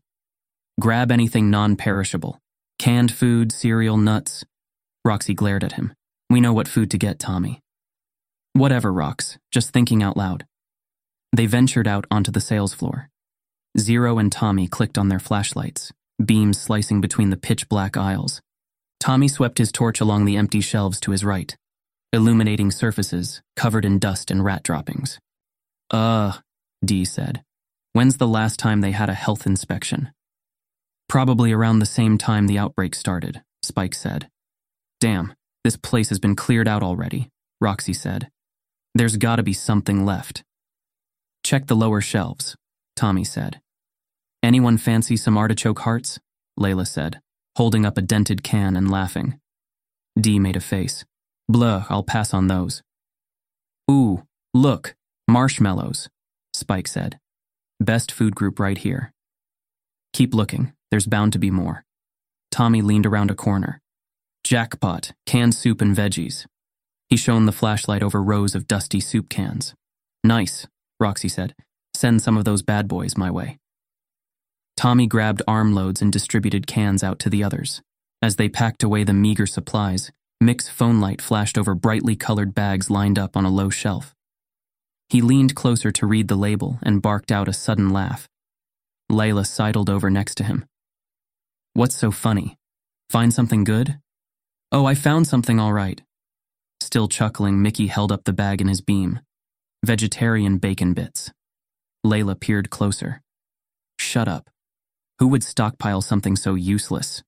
Grab 0.80 1.12
anything 1.12 1.50
non 1.50 1.76
perishable 1.76 2.40
canned 2.80 3.12
food, 3.12 3.52
cereal, 3.52 3.98
nuts. 3.98 4.46
Roxy 5.04 5.34
glared 5.34 5.64
at 5.64 5.74
him. 5.74 5.94
We 6.30 6.40
know 6.40 6.54
what 6.54 6.68
food 6.68 6.90
to 6.92 6.98
get, 6.98 7.20
Tommy. 7.20 7.60
Whatever, 8.54 8.92
Rox, 8.92 9.38
just 9.52 9.72
thinking 9.72 10.02
out 10.02 10.16
loud. 10.18 10.46
They 11.36 11.46
ventured 11.46 11.88
out 11.88 12.06
onto 12.10 12.32
the 12.32 12.42
sales 12.42 12.74
floor. 12.74 13.10
Zero 13.78 14.18
and 14.18 14.32
Tommy 14.32 14.68
clicked 14.68 14.98
on 14.98 15.10
their 15.10 15.20
flashlights, 15.20 15.92
beams 16.24 16.60
slicing 16.60 17.02
between 17.02 17.30
the 17.30 17.38
pitch 17.38 17.70
black 17.70 17.98
aisles. 17.98 18.42
Tommy 19.00 19.28
swept 19.28 19.58
his 19.58 19.72
torch 19.72 20.02
along 20.02 20.26
the 20.26 20.38
empty 20.38 20.62
shelves 20.62 21.00
to 21.00 21.12
his 21.12 21.24
right, 21.24 21.56
illuminating 22.12 22.72
surfaces 22.72 23.42
covered 23.56 23.86
in 23.86 24.00
dust 24.00 24.30
and 24.30 24.44
rat 24.44 24.64
droppings. 24.64 25.20
Uh, 25.92 26.34
Dee 26.84 27.06
said. 27.06 27.44
When's 27.94 28.18
the 28.18 28.28
last 28.28 28.60
time 28.60 28.82
they 28.82 28.92
had 28.92 29.10
a 29.10 29.14
health 29.14 29.46
inspection? 29.46 30.12
Probably 31.08 31.52
around 31.52 31.80
the 31.80 31.86
same 31.86 32.18
time 32.18 32.46
the 32.46 32.60
outbreak 32.60 32.94
started, 32.94 33.42
Spike 33.64 33.96
said. 33.96 34.30
Damn, 35.00 35.34
this 35.64 35.76
place 35.76 36.10
has 36.10 36.20
been 36.20 36.36
cleared 36.36 36.68
out 36.68 36.84
already, 36.84 37.30
Roxy 37.60 37.94
said. 37.94 38.30
There's 38.94 39.18
gotta 39.18 39.44
be 39.44 39.54
something 39.54 40.06
left. 40.06 40.44
Check 41.44 41.68
the 41.68 41.76
lower 41.76 42.02
shelves, 42.02 42.56
Tommy 42.96 43.24
said. 43.24 43.60
Anyone 44.42 44.78
fancy 44.78 45.18
some 45.18 45.38
artichoke 45.38 45.80
hearts? 45.80 46.20
Layla 46.58 46.88
said, 46.88 47.20
holding 47.58 47.86
up 47.86 47.98
a 47.98 48.02
dented 48.02 48.44
can 48.44 48.76
and 48.76 48.90
laughing. 48.90 49.40
Dee 50.20 50.40
made 50.40 50.56
a 50.56 50.62
face. 50.62 51.04
Blah, 51.48 51.86
I'll 51.90 52.04
pass 52.04 52.34
on 52.34 52.48
those. 52.48 52.82
Ooh, 53.92 54.24
look, 54.54 54.96
marshmallows, 55.28 56.10
Spike 56.54 56.88
said. 56.88 57.20
Best 57.80 58.12
food 58.12 58.36
group 58.36 58.60
right 58.60 58.78
here. 58.78 59.12
Keep 60.14 60.34
looking, 60.34 60.74
there's 60.92 61.08
bound 61.08 61.34
to 61.34 61.40
be 61.40 61.52
more. 61.52 61.84
Tommy 62.52 62.82
leaned 62.82 63.06
around 63.06 63.32
a 63.32 63.36
corner. 63.36 63.82
Jackpot, 64.44 65.12
canned 65.26 65.54
soup 65.54 65.82
and 65.82 65.96
veggies. 65.96 66.46
He 67.10 67.18
shone 67.18 67.46
the 67.46 67.52
flashlight 67.52 68.04
over 68.04 68.22
rows 68.22 68.56
of 68.56 68.68
dusty 68.68 69.00
soup 69.00 69.30
cans. 69.30 69.74
Nice, 70.24 70.68
Roxy 71.00 71.28
said. 71.28 71.56
Send 71.96 72.22
some 72.22 72.38
of 72.38 72.46
those 72.46 72.62
bad 72.62 72.88
boys 72.88 73.18
my 73.18 73.32
way. 73.32 73.58
Tommy 74.80 75.08
grabbed 75.08 75.42
armloads 75.46 76.02
and 76.02 76.10
distributed 76.10 76.66
cans 76.66 77.04
out 77.04 77.20
to 77.20 77.30
the 77.30 77.44
others. 77.44 77.82
As 78.22 78.38
they 78.38 78.48
packed 78.48 78.82
away 78.82 79.04
the 79.04 79.12
meager 79.12 79.46
supplies, 79.46 80.10
Mick's 80.40 80.70
phone 80.70 81.02
light 81.02 81.22
flashed 81.22 81.58
over 81.58 81.76
brightly 81.76 82.16
colored 82.16 82.56
bags 82.56 82.90
lined 82.90 83.20
up 83.20 83.36
on 83.36 83.44
a 83.44 83.50
low 83.50 83.70
shelf. 83.70 84.16
He 85.10 85.22
leaned 85.22 85.54
closer 85.54 85.92
to 85.92 86.06
read 86.08 86.30
the 86.30 86.38
label 86.38 86.80
and 86.82 87.02
barked 87.02 87.30
out 87.30 87.50
a 87.50 87.52
sudden 87.52 87.90
laugh. 87.90 88.30
Layla 89.12 89.46
sidled 89.46 89.90
over 89.90 90.10
next 90.10 90.36
to 90.36 90.46
him. 90.46 90.64
What's 91.74 91.98
so 91.98 92.10
funny? 92.10 92.56
Find 93.10 93.34
something 93.34 93.66
good? 93.66 94.00
Oh, 94.72 94.86
I 94.86 94.96
found 94.96 95.28
something 95.28 95.60
all 95.60 95.74
right. 95.74 96.02
Still 96.80 97.10
chuckling, 97.10 97.62
Mickey 97.62 97.88
held 97.88 98.14
up 98.14 98.24
the 98.24 98.32
bag 98.32 98.62
in 98.62 98.70
his 98.70 98.80
beam. 98.80 99.20
Vegetarian 99.86 100.58
bacon 100.58 100.94
bits. 100.94 101.34
Layla 102.06 102.40
peered 102.40 102.70
closer. 102.70 103.22
Shut 104.00 104.30
up. 104.30 104.50
Who 105.20 105.28
would 105.28 105.44
stockpile 105.44 106.00
something 106.02 106.38
so 106.38 106.56
useless? 106.56 107.24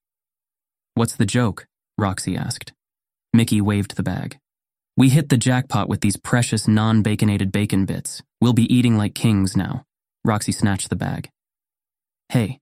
What's 0.93 1.17
the 1.17 1.25
joke? 1.25 1.67
Roxy 1.97 2.37
asked. 2.37 2.71
Mickey 3.33 3.59
waved 3.59 3.97
the 3.97 4.03
bag. 4.03 4.37
We 4.95 5.09
hit 5.09 5.27
the 5.27 5.37
jackpot 5.37 5.89
with 5.89 5.99
these 5.99 6.15
precious 6.15 6.69
non 6.69 7.03
baconated 7.03 7.51
bacon 7.51 7.85
bits. 7.85 8.21
We'll 8.39 8.53
be 8.53 8.73
eating 8.73 8.97
like 8.97 9.13
kings 9.13 9.57
now. 9.57 9.83
Roxy 10.23 10.53
snatched 10.53 10.89
the 10.89 10.95
bag. 10.95 11.29
Hey, 12.29 12.59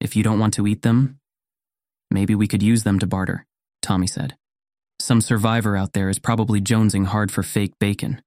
if 0.00 0.14
you 0.14 0.22
don't 0.22 0.38
want 0.38 0.54
to 0.54 0.66
eat 0.68 0.82
them, 0.82 1.18
maybe 2.08 2.36
we 2.36 2.46
could 2.46 2.62
use 2.62 2.84
them 2.84 3.00
to 3.00 3.06
barter, 3.06 3.46
Tommy 3.82 4.06
said. 4.06 4.36
Some 5.00 5.20
survivor 5.20 5.76
out 5.76 5.92
there 5.92 6.08
is 6.08 6.20
probably 6.20 6.60
jonesing 6.60 7.06
hard 7.06 7.32
for 7.32 7.42
fake 7.42 7.72
bacon. 7.80 8.22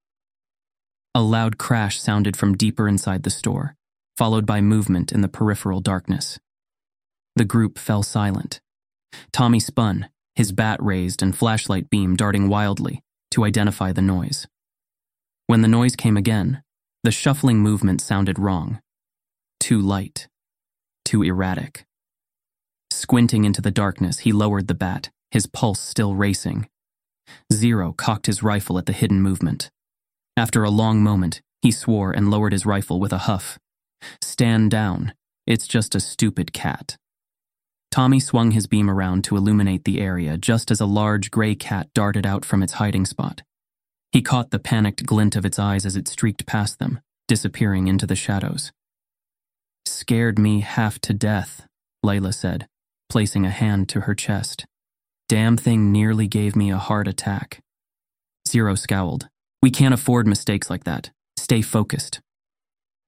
A 1.16 1.22
loud 1.22 1.58
crash 1.58 1.98
sounded 1.98 2.36
from 2.36 2.58
deeper 2.58 2.90
inside 2.90 3.24
the 3.24 3.30
store 3.30 3.76
followed 4.22 4.46
by 4.46 4.62
movement 4.62 5.12
in 5.12 5.22
the 5.22 5.28
peripheral 5.28 5.80
darkness. 5.80 6.38
The 7.36 7.44
group 7.44 7.80
fell 7.80 8.04
silent. 8.04 8.62
Tommy 9.34 9.60
spun, 9.60 10.10
his 10.36 10.52
bat 10.52 10.78
raised 10.80 11.24
and 11.24 11.36
flashlight 11.36 11.90
beam 11.90 12.16
darting 12.16 12.48
wildly 12.48 13.02
to 13.32 13.46
identify 13.46 13.92
the 13.92 14.04
noise. 14.04 14.46
When 15.48 15.64
the 15.64 15.68
noise 15.68 15.96
came 15.96 16.18
again, 16.18 16.62
the 17.04 17.10
shuffling 17.10 17.62
movement 17.62 18.00
sounded 18.00 18.38
wrong. 18.38 18.80
Too 19.60 19.80
light. 19.82 20.28
Too 21.04 21.24
erratic. 21.24 21.88
Squinting 22.92 23.44
into 23.44 23.60
the 23.60 23.72
darkness, 23.72 24.20
he 24.20 24.32
lowered 24.32 24.68
the 24.68 24.76
bat, 24.76 25.10
his 25.32 25.48
pulse 25.48 25.80
still 25.80 26.14
racing. 26.14 26.70
Zero 27.52 27.92
cocked 27.92 28.28
his 28.28 28.44
rifle 28.44 28.78
at 28.78 28.86
the 28.86 28.94
hidden 28.94 29.20
movement. 29.20 29.72
After 30.38 30.64
a 30.64 30.70
long 30.70 31.02
moment, 31.02 31.42
he 31.64 31.72
swore 31.72 32.12
and 32.12 32.30
lowered 32.30 32.52
his 32.52 32.68
rifle 32.68 33.00
with 33.00 33.12
a 33.12 33.26
huff. 33.26 33.58
Stand 34.22 34.72
down. 34.72 35.14
It's 35.46 35.68
just 35.68 35.96
a 35.96 36.00
stupid 36.00 36.54
cat. 36.54 36.98
Tommy 37.92 38.20
swung 38.20 38.52
his 38.52 38.68
beam 38.68 38.90
around 38.90 39.24
to 39.26 39.36
illuminate 39.36 39.84
the 39.84 40.00
area 40.00 40.38
just 40.38 40.72
as 40.72 40.80
a 40.80 40.86
large 40.86 41.30
gray 41.30 41.56
cat 41.56 41.90
darted 41.94 42.26
out 42.26 42.46
from 42.46 42.64
its 42.64 42.74
hiding 42.74 43.06
spot. 43.06 43.42
He 44.12 44.22
caught 44.22 44.52
the 44.52 44.60
panicked 44.60 45.06
glint 45.06 45.36
of 45.36 45.46
its 45.46 45.60
eyes 45.60 45.86
as 45.86 45.96
it 45.96 46.08
streaked 46.08 46.46
past 46.46 46.80
them, 46.80 47.00
disappearing 47.28 47.88
into 47.88 48.08
the 48.08 48.16
shadows. 48.16 48.72
Scared 49.86 50.40
me 50.40 50.62
half 50.62 51.00
to 51.00 51.14
death, 51.14 51.66
Layla 52.06 52.34
said, 52.34 52.68
placing 53.10 53.46
a 53.46 53.50
hand 53.50 53.90
to 53.90 54.02
her 54.02 54.16
chest. 54.16 54.66
Damn 55.28 55.58
thing 55.58 55.92
nearly 55.92 56.28
gave 56.28 56.56
me 56.56 56.72
a 56.72 56.78
heart 56.78 57.08
attack. 57.08 57.60
Zero 58.48 58.76
scowled. 58.76 59.28
We 59.62 59.70
can't 59.70 59.94
afford 59.94 60.28
mistakes 60.28 60.70
like 60.70 60.84
that. 60.86 61.12
Stay 61.38 61.62
focused. 61.62 62.20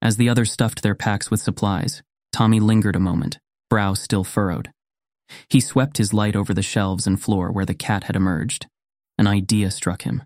As 0.04 0.18
the 0.18 0.28
others 0.28 0.52
stuffed 0.52 0.84
their 0.84 0.96
packs 0.96 1.32
with 1.32 1.40
supplies, 1.40 2.04
Tommy 2.34 2.60
lingered 2.60 2.98
a 2.98 3.00
moment, 3.00 3.40
brow 3.70 3.94
still 3.94 4.26
furrowed. 4.26 4.70
He 5.50 5.62
swept 5.62 5.98
his 5.98 6.14
light 6.14 6.36
over 6.36 6.54
the 6.54 6.62
shelves 6.62 7.08
and 7.08 7.20
floor 7.20 7.50
where 7.54 7.66
the 7.66 7.74
cat 7.74 8.04
had 8.04 8.16
emerged. 8.18 8.68
An 9.18 9.28
idea 9.28 9.72
struck 9.72 10.02
him. 10.02 10.24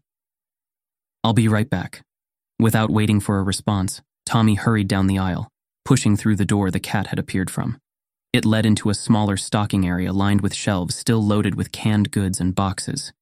I'll 1.23 1.33
be 1.33 1.47
right 1.47 1.69
back. 1.69 2.01
Without 2.59 2.89
waiting 2.89 3.19
for 3.19 3.37
a 3.37 3.43
response, 3.43 4.01
Tommy 4.25 4.55
hurried 4.55 4.87
down 4.87 5.05
the 5.05 5.19
aisle, 5.19 5.47
pushing 5.85 6.17
through 6.17 6.37
the 6.37 6.45
door 6.45 6.71
the 6.71 6.79
cat 6.79 7.07
had 7.07 7.19
appeared 7.19 7.51
from. 7.51 7.77
It 8.33 8.45
led 8.45 8.65
into 8.65 8.89
a 8.89 8.95
smaller 8.95 9.37
stocking 9.37 9.85
area 9.85 10.11
lined 10.11 10.41
with 10.41 10.55
shelves 10.55 10.95
still 10.95 11.23
loaded 11.23 11.53
with 11.53 11.71
canned 11.71 12.09
goods 12.09 12.39
and 12.39 12.55
boxes. 12.55 13.13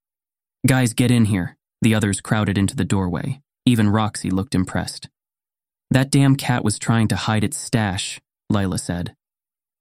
Guys, 0.66 0.94
get 0.94 1.12
in 1.12 1.26
here. 1.26 1.58
The 1.82 1.94
others 1.94 2.22
crowded 2.22 2.58
into 2.58 2.78
the 2.78 2.86
doorway. 2.86 3.42
Even 3.66 3.90
Roxy 3.90 4.30
looked 4.30 4.56
impressed. 4.56 5.10
That 5.96 6.12
damn 6.12 6.36
cat 6.36 6.62
was 6.62 6.78
trying 6.78 7.08
to 7.08 7.16
hide 7.16 7.46
its 7.46 7.56
stash, 7.56 8.20
Lila 8.50 8.78
said. 8.78 9.16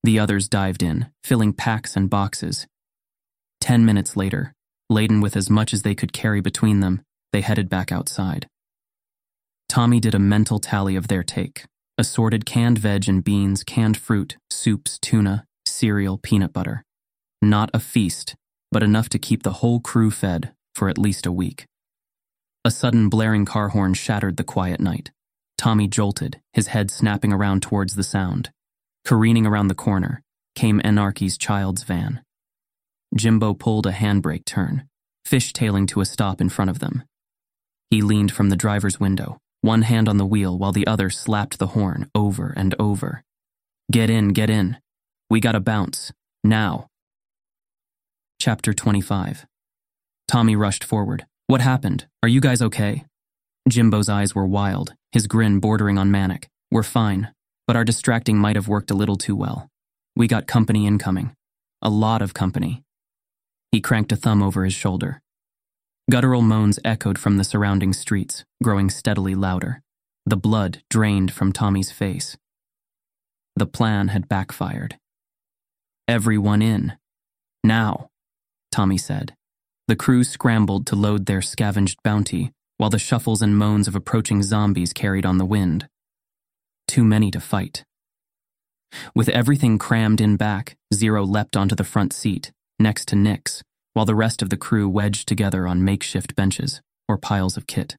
The 0.04 0.20
others 0.20 0.48
dived 0.48 0.80
in, 0.80 1.10
filling 1.24 1.52
packs 1.52 1.96
and 1.96 2.08
boxes. 2.08 2.68
Ten 3.60 3.84
minutes 3.84 4.16
later, 4.16 4.52
laden 4.88 5.20
with 5.20 5.36
as 5.36 5.50
much 5.50 5.74
as 5.74 5.82
they 5.82 5.96
could 5.96 6.12
carry 6.12 6.40
between 6.40 6.78
them, 6.78 7.02
they 7.32 7.40
headed 7.40 7.68
back 7.68 7.90
outside. 7.90 8.46
Tommy 9.68 9.98
did 9.98 10.14
a 10.14 10.20
mental 10.20 10.60
tally 10.60 10.94
of 10.94 11.08
their 11.08 11.24
take 11.24 11.64
assorted 11.98 12.46
canned 12.46 12.78
veg 12.78 13.08
and 13.08 13.24
beans, 13.24 13.64
canned 13.64 13.96
fruit, 13.96 14.36
soups, 14.50 15.00
tuna, 15.00 15.44
cereal, 15.66 16.16
peanut 16.16 16.52
butter. 16.52 16.84
Not 17.42 17.70
a 17.74 17.80
feast, 17.80 18.36
but 18.70 18.84
enough 18.84 19.08
to 19.08 19.18
keep 19.18 19.42
the 19.42 19.54
whole 19.54 19.80
crew 19.80 20.12
fed 20.12 20.52
for 20.76 20.88
at 20.88 20.96
least 20.96 21.26
a 21.26 21.32
week. 21.32 21.66
A 22.64 22.70
sudden 22.70 23.08
blaring 23.08 23.44
car 23.44 23.70
horn 23.70 23.94
shattered 23.94 24.36
the 24.36 24.44
quiet 24.44 24.80
night. 24.80 25.10
Tommy 25.64 25.88
jolted, 25.88 26.42
his 26.52 26.66
head 26.66 26.90
snapping 26.90 27.32
around 27.32 27.62
towards 27.62 27.96
the 27.96 28.02
sound. 28.02 28.50
Careening 29.06 29.46
around 29.46 29.68
the 29.68 29.74
corner 29.74 30.20
came 30.54 30.78
Anarchy's 30.84 31.38
child's 31.38 31.84
van. 31.84 32.20
Jimbo 33.16 33.54
pulled 33.54 33.86
a 33.86 33.92
handbrake 33.92 34.44
turn, 34.44 34.86
fishtailing 35.26 35.88
to 35.88 36.02
a 36.02 36.04
stop 36.04 36.38
in 36.42 36.50
front 36.50 36.70
of 36.70 36.80
them. 36.80 37.02
He 37.88 38.02
leaned 38.02 38.30
from 38.30 38.50
the 38.50 38.56
driver's 38.56 39.00
window, 39.00 39.38
one 39.62 39.80
hand 39.80 40.06
on 40.06 40.18
the 40.18 40.26
wheel 40.26 40.58
while 40.58 40.72
the 40.72 40.86
other 40.86 41.08
slapped 41.08 41.58
the 41.58 41.68
horn 41.68 42.10
over 42.14 42.52
and 42.54 42.74
over. 42.78 43.22
Get 43.90 44.10
in, 44.10 44.34
get 44.34 44.50
in. 44.50 44.76
We 45.30 45.40
gotta 45.40 45.60
bounce. 45.60 46.12
Now. 46.44 46.88
Chapter 48.38 48.74
25. 48.74 49.46
Tommy 50.28 50.56
rushed 50.56 50.84
forward. 50.84 51.24
What 51.46 51.62
happened? 51.62 52.06
Are 52.22 52.28
you 52.28 52.42
guys 52.42 52.60
okay? 52.60 53.06
Jimbo's 53.68 54.08
eyes 54.08 54.34
were 54.34 54.46
wild, 54.46 54.94
his 55.12 55.26
grin 55.26 55.58
bordering 55.58 55.96
on 55.96 56.10
manic. 56.10 56.48
We're 56.70 56.82
fine, 56.82 57.32
but 57.66 57.76
our 57.76 57.84
distracting 57.84 58.38
might 58.38 58.56
have 58.56 58.68
worked 58.68 58.90
a 58.90 58.94
little 58.94 59.16
too 59.16 59.34
well. 59.34 59.70
We 60.14 60.28
got 60.28 60.46
company 60.46 60.86
incoming. 60.86 61.34
A 61.80 61.88
lot 61.88 62.22
of 62.22 62.34
company. 62.34 62.82
He 63.72 63.80
cranked 63.80 64.12
a 64.12 64.16
thumb 64.16 64.42
over 64.42 64.64
his 64.64 64.74
shoulder. 64.74 65.20
Guttural 66.10 66.42
moans 66.42 66.78
echoed 66.84 67.18
from 67.18 67.38
the 67.38 67.44
surrounding 67.44 67.92
streets, 67.92 68.44
growing 68.62 68.90
steadily 68.90 69.34
louder. 69.34 69.80
The 70.26 70.36
blood 70.36 70.82
drained 70.90 71.32
from 71.32 71.52
Tommy's 71.52 71.90
face. 71.90 72.36
The 73.56 73.66
plan 73.66 74.08
had 74.08 74.28
backfired. 74.28 74.98
Everyone 76.06 76.60
in. 76.60 76.94
Now, 77.62 78.08
Tommy 78.70 78.98
said. 78.98 79.34
The 79.88 79.96
crew 79.96 80.24
scrambled 80.24 80.86
to 80.88 80.96
load 80.96 81.26
their 81.26 81.40
scavenged 81.40 81.98
bounty, 82.02 82.52
while 82.76 82.90
the 82.90 82.98
shuffles 82.98 83.42
and 83.42 83.56
moans 83.56 83.86
of 83.86 83.94
approaching 83.94 84.42
zombies 84.42 84.92
carried 84.92 85.24
on 85.24 85.38
the 85.38 85.44
wind. 85.44 85.88
Too 86.88 87.04
many 87.04 87.30
to 87.30 87.40
fight. 87.40 87.84
With 89.14 89.28
everything 89.28 89.78
crammed 89.78 90.20
in 90.20 90.36
back, 90.36 90.76
Zero 90.92 91.24
leapt 91.24 91.56
onto 91.56 91.74
the 91.74 91.84
front 91.84 92.12
seat, 92.12 92.52
next 92.78 93.08
to 93.08 93.16
Nix, 93.16 93.62
while 93.92 94.04
the 94.04 94.14
rest 94.14 94.42
of 94.42 94.50
the 94.50 94.56
crew 94.56 94.88
wedged 94.88 95.26
together 95.26 95.66
on 95.66 95.84
makeshift 95.84 96.36
benches 96.36 96.80
or 97.08 97.18
piles 97.18 97.56
of 97.56 97.66
kit. 97.66 97.96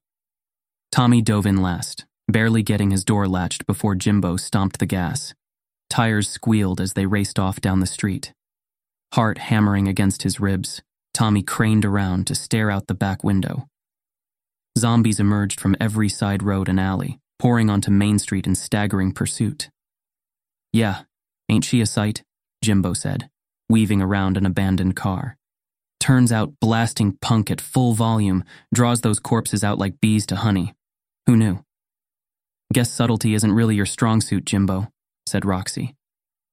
Tommy 0.90 1.20
dove 1.20 1.46
in 1.46 1.60
last, 1.60 2.06
barely 2.28 2.62
getting 2.62 2.90
his 2.90 3.04
door 3.04 3.28
latched 3.28 3.66
before 3.66 3.94
Jimbo 3.94 4.36
stomped 4.36 4.78
the 4.78 4.86
gas. 4.86 5.34
Tires 5.90 6.28
squealed 6.28 6.80
as 6.80 6.94
they 6.94 7.06
raced 7.06 7.38
off 7.38 7.60
down 7.60 7.80
the 7.80 7.86
street. 7.86 8.32
Heart 9.14 9.38
hammering 9.38 9.88
against 9.88 10.22
his 10.22 10.40
ribs, 10.40 10.82
Tommy 11.14 11.42
craned 11.42 11.84
around 11.84 12.26
to 12.26 12.34
stare 12.34 12.70
out 12.70 12.86
the 12.86 12.94
back 12.94 13.22
window 13.22 13.68
Zombies 14.78 15.18
emerged 15.18 15.58
from 15.58 15.76
every 15.80 16.08
side 16.08 16.42
road 16.42 16.68
and 16.68 16.78
alley, 16.78 17.18
pouring 17.38 17.70
onto 17.70 17.90
Main 17.90 18.18
Street 18.18 18.46
in 18.46 18.54
staggering 18.54 19.12
pursuit. 19.12 19.70
Yeah, 20.72 21.02
ain't 21.48 21.64
she 21.64 21.80
a 21.80 21.86
sight? 21.86 22.22
Jimbo 22.62 22.92
said, 22.92 23.30
weaving 23.68 24.02
around 24.02 24.36
an 24.36 24.44
abandoned 24.44 24.96
car. 24.96 25.36
Turns 25.98 26.30
out 26.30 26.54
blasting 26.60 27.16
punk 27.20 27.50
at 27.50 27.60
full 27.60 27.94
volume 27.94 28.44
draws 28.72 29.00
those 29.00 29.18
corpses 29.18 29.64
out 29.64 29.78
like 29.78 30.00
bees 30.00 30.26
to 30.26 30.36
honey. 30.36 30.74
Who 31.26 31.36
knew? 31.36 31.64
Guess 32.72 32.90
subtlety 32.90 33.34
isn't 33.34 33.52
really 33.52 33.76
your 33.76 33.86
strong 33.86 34.20
suit, 34.20 34.44
Jimbo, 34.44 34.88
said 35.26 35.44
Roxy. 35.44 35.94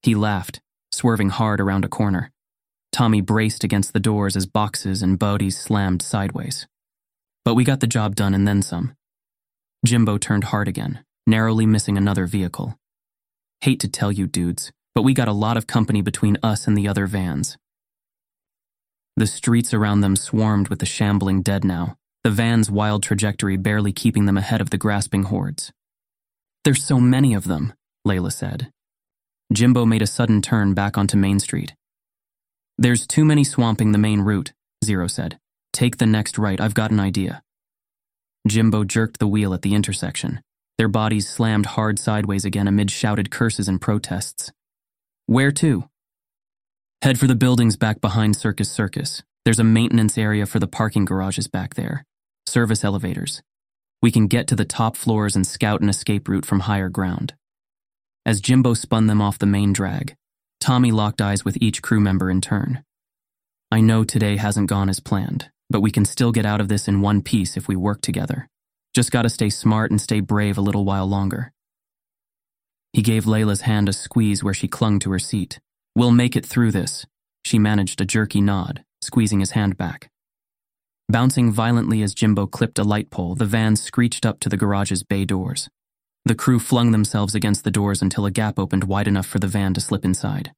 He 0.01 0.15
laughed, 0.15 0.61
swerving 0.91 1.29
hard 1.29 1.59
around 1.59 1.85
a 1.85 1.89
corner. 1.89 2.31
Tommy 2.91 3.21
braced 3.21 3.63
against 3.63 3.93
the 3.93 3.99
doors 3.99 4.35
as 4.37 4.45
boxes 4.45 5.01
and 5.01 5.19
bodies 5.19 5.57
slammed 5.57 6.01
sideways. 6.01 6.67
But 7.45 7.55
we 7.55 7.63
got 7.63 7.79
the 7.79 7.87
job 7.87 8.15
done 8.15 8.33
and 8.33 8.47
then 8.47 8.61
some. 8.61 8.95
Jimbo 9.85 10.17
turned 10.17 10.45
hard 10.45 10.67
again, 10.67 11.03
narrowly 11.27 11.65
missing 11.65 11.97
another 11.97 12.25
vehicle. 12.25 12.77
Hate 13.61 13.79
to 13.81 13.87
tell 13.87 14.11
you, 14.11 14.27
dudes, 14.27 14.71
but 14.95 15.03
we 15.03 15.13
got 15.13 15.27
a 15.27 15.33
lot 15.33 15.57
of 15.57 15.67
company 15.67 16.01
between 16.01 16.37
us 16.41 16.67
and 16.67 16.77
the 16.77 16.87
other 16.87 17.07
vans. 17.07 17.57
The 19.15 19.27
streets 19.27 19.73
around 19.73 20.01
them 20.01 20.15
swarmed 20.15 20.69
with 20.69 20.79
the 20.79 20.85
shambling 20.85 21.41
dead 21.41 21.63
now, 21.63 21.97
the 22.23 22.31
van's 22.31 22.71
wild 22.71 23.03
trajectory 23.03 23.57
barely 23.57 23.91
keeping 23.91 24.25
them 24.25 24.37
ahead 24.37 24.61
of 24.61 24.69
the 24.69 24.77
grasping 24.77 25.23
hordes. 25.23 25.71
There's 26.63 26.83
so 26.83 26.99
many 26.99 27.33
of 27.33 27.43
them, 27.43 27.73
Layla 28.07 28.31
said. 28.31 28.71
Jimbo 29.51 29.85
made 29.85 30.01
a 30.01 30.07
sudden 30.07 30.41
turn 30.41 30.73
back 30.73 30.97
onto 30.97 31.17
Main 31.17 31.39
Street. 31.39 31.75
There's 32.77 33.05
too 33.05 33.25
many 33.25 33.43
swamping 33.43 33.91
the 33.91 33.97
main 33.97 34.21
route, 34.21 34.53
Zero 34.83 35.07
said. 35.07 35.37
Take 35.73 35.97
the 35.97 36.05
next 36.05 36.37
right, 36.37 36.61
I've 36.61 36.75
got 36.75 36.91
an 36.91 36.99
idea. 36.99 37.41
Jimbo 38.47 38.83
jerked 38.83 39.19
the 39.19 39.27
wheel 39.27 39.53
at 39.53 39.63
the 39.63 39.73
intersection. 39.73 40.39
Their 40.77 40.87
bodies 40.87 41.27
slammed 41.27 41.65
hard 41.65 41.97
sideways 41.97 42.45
again 42.45 42.67
amid 42.67 42.91
shouted 42.91 43.31
curses 43.31 43.67
and 43.67 43.81
protests. 43.81 44.51
Where 45.25 45.51
to? 45.53 45.89
Head 47.01 47.19
for 47.19 47.27
the 47.27 47.35
buildings 47.35 47.75
back 47.75 48.01
behind 48.01 48.35
Circus 48.35 48.71
Circus. 48.71 49.23
There's 49.45 49.59
a 49.59 49.63
maintenance 49.63 50.17
area 50.17 50.45
for 50.45 50.59
the 50.59 50.67
parking 50.67 51.05
garages 51.05 51.47
back 51.47 51.73
there. 51.73 52.05
Service 52.45 52.83
elevators. 52.83 53.41
We 54.01 54.11
can 54.11 54.27
get 54.27 54.47
to 54.47 54.55
the 54.55 54.65
top 54.65 54.95
floors 54.95 55.35
and 55.35 55.47
scout 55.47 55.81
an 55.81 55.89
escape 55.89 56.27
route 56.27 56.45
from 56.45 56.61
higher 56.61 56.89
ground. 56.89 57.33
As 58.25 58.41
Jimbo 58.41 58.73
spun 58.73 59.07
them 59.07 59.21
off 59.21 59.39
the 59.39 59.45
main 59.45 59.73
drag, 59.73 60.15
Tommy 60.59 60.91
locked 60.91 61.21
eyes 61.21 61.43
with 61.43 61.57
each 61.61 61.81
crew 61.81 61.99
member 61.99 62.29
in 62.29 62.41
turn. 62.41 62.83
I 63.71 63.81
know 63.81 64.03
today 64.03 64.37
hasn't 64.37 64.69
gone 64.69 64.87
as 64.87 64.99
planned, 64.99 65.49
but 65.69 65.81
we 65.81 65.91
can 65.91 66.05
still 66.05 66.31
get 66.31 66.45
out 66.45 66.61
of 66.61 66.67
this 66.67 66.87
in 66.87 67.01
one 67.01 67.21
piece 67.21 67.57
if 67.57 67.67
we 67.67 67.75
work 67.75 68.01
together. 68.01 68.47
Just 68.93 69.11
gotta 69.11 69.29
stay 69.29 69.49
smart 69.49 69.91
and 69.91 69.99
stay 69.99 70.19
brave 70.19 70.57
a 70.57 70.61
little 70.61 70.85
while 70.85 71.07
longer. 71.07 71.51
He 72.93 73.01
gave 73.01 73.25
Layla's 73.25 73.61
hand 73.61 73.89
a 73.89 73.93
squeeze 73.93 74.43
where 74.43 74.53
she 74.53 74.67
clung 74.67 74.99
to 74.99 75.11
her 75.11 75.19
seat. 75.19 75.59
We'll 75.95 76.11
make 76.11 76.35
it 76.35 76.45
through 76.45 76.71
this. 76.71 77.05
She 77.43 77.57
managed 77.57 77.99
a 78.01 78.05
jerky 78.05 78.39
nod, 78.39 78.83
squeezing 79.01 79.39
his 79.39 79.51
hand 79.51 79.77
back. 79.77 80.09
Bouncing 81.09 81.51
violently 81.51 82.01
as 82.01 82.13
Jimbo 82.13 82.47
clipped 82.47 82.79
a 82.79 82.83
light 82.83 83.09
pole, 83.09 83.35
the 83.35 83.45
van 83.45 83.75
screeched 83.75 84.25
up 84.25 84.39
to 84.39 84.49
the 84.49 84.57
garage's 84.57 85.03
bay 85.03 85.25
doors. 85.25 85.69
The 86.25 86.35
crew 86.35 86.59
flung 86.59 86.91
themselves 86.91 87.35
against 87.35 87.63
the 87.63 87.71
doors 87.71 88.01
until 88.01 88.25
a 88.25 88.31
gap 88.31 88.57
opened 88.57 88.85
wide 88.85 89.07
enough 89.07 89.25
for 89.25 89.39
the 89.39 89.47
van 89.47 89.73
to 89.73 89.81
slip 89.81 90.05
inside. 90.05 90.53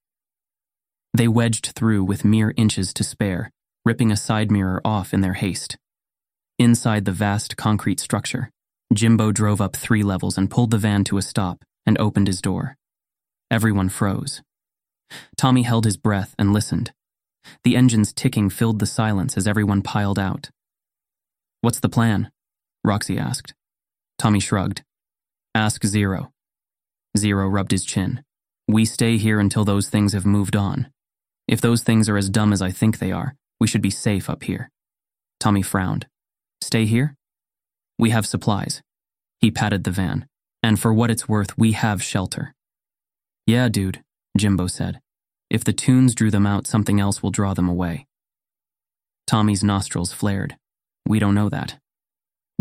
They 1.13 1.27
wedged 1.27 1.67
through 1.75 2.03
with 2.03 2.25
mere 2.25 2.53
inches 2.55 2.93
to 2.93 3.03
spare, 3.03 3.49
ripping 3.85 4.11
a 4.11 4.17
side 4.17 4.51
mirror 4.51 4.81
off 4.83 5.13
in 5.13 5.21
their 5.21 5.33
haste. 5.33 5.77
Inside 6.57 7.05
the 7.05 7.11
vast 7.11 7.55
concrete 7.55 7.99
structure, 7.99 8.49
Jimbo 8.93 9.31
drove 9.31 9.61
up 9.61 9.75
three 9.75 10.03
levels 10.03 10.37
and 10.37 10.49
pulled 10.49 10.71
the 10.71 10.77
van 10.77 11.03
to 11.05 11.17
a 11.17 11.21
stop 11.21 11.63
and 11.85 11.97
opened 11.99 12.27
his 12.27 12.41
door. 12.41 12.75
Everyone 13.51 13.89
froze. 13.89 14.41
Tommy 15.37 15.63
held 15.63 15.85
his 15.85 15.97
breath 15.97 16.33
and 16.39 16.51
listened. 16.53 16.91
The 17.63 17.75
engine's 17.75 18.13
ticking 18.13 18.49
filled 18.49 18.79
the 18.79 18.85
silence 18.85 19.37
as 19.37 19.47
everyone 19.47 19.81
piled 19.81 20.17
out. 20.17 20.49
What's 21.61 21.79
the 21.79 21.89
plan? 21.89 22.31
Roxy 22.83 23.17
asked. 23.17 23.53
Tommy 24.17 24.39
shrugged. 24.39 24.83
Ask 25.53 25.85
Zero. 25.85 26.31
Zero 27.17 27.47
rubbed 27.47 27.71
his 27.71 27.85
chin. 27.85 28.23
We 28.67 28.85
stay 28.85 29.17
here 29.17 29.39
until 29.39 29.63
those 29.63 29.89
things 29.89 30.13
have 30.13 30.25
moved 30.25 30.55
on. 30.55 30.87
If 31.47 31.61
those 31.61 31.83
things 31.83 32.09
are 32.09 32.17
as 32.17 32.29
dumb 32.29 32.51
as 32.51 32.61
I 32.61 32.71
think 32.71 32.97
they 32.97 33.11
are, 33.11 33.35
we 33.59 33.67
should 33.67 33.81
be 33.81 33.89
safe 33.89 34.29
up 34.29 34.43
here. 34.43 34.69
Tommy 35.39 35.61
frowned. 35.61 36.07
Stay 36.61 36.85
here? 36.85 37.15
We 37.97 38.09
have 38.09 38.25
supplies. 38.25 38.81
He 39.39 39.51
patted 39.51 39.83
the 39.83 39.91
van. 39.91 40.27
And 40.63 40.79
for 40.79 40.93
what 40.93 41.11
it's 41.11 41.29
worth, 41.29 41.57
we 41.57 41.73
have 41.73 42.01
shelter. 42.01 42.53
Yeah, 43.45 43.69
dude, 43.69 44.01
Jimbo 44.37 44.67
said. 44.67 44.99
If 45.49 45.63
the 45.63 45.73
tunes 45.73 46.15
drew 46.15 46.31
them 46.31 46.47
out, 46.47 46.65
something 46.65 46.99
else 46.99 47.21
will 47.21 47.29
draw 47.29 47.53
them 47.53 47.69
away. 47.69 48.07
Tommy's 49.27 49.63
nostrils 49.63 50.11
flared. 50.11 50.57
We 51.07 51.19
don't 51.19 51.35
know 51.35 51.49
that. 51.49 51.77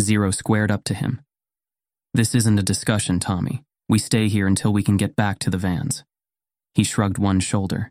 Zero 0.00 0.30
squared 0.30 0.70
up 0.70 0.84
to 0.84 0.94
him. 0.94 1.22
This 2.12 2.34
isn't 2.34 2.58
a 2.58 2.62
discussion, 2.62 3.18
Tommy. 3.18 3.62
We 3.88 3.98
stay 3.98 4.28
here 4.28 4.46
until 4.46 4.72
we 4.72 4.82
can 4.82 4.96
get 4.96 5.16
back 5.16 5.38
to 5.40 5.50
the 5.50 5.58
vans. 5.58 6.04
He 6.74 6.84
shrugged 6.84 7.18
one 7.18 7.40
shoulder. 7.40 7.90